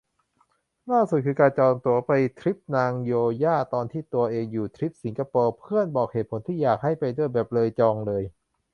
[0.91, 3.11] ล่าสุดคือการจองตั๋วไปทริปนาโง
[3.43, 8.23] ย่าตอนที่ตัวเองอยู่ทริปสิงคโปร์ เพื่อนบอกเหตุผลที่อยากให้ไปด้วยแบบ เลยจองเลย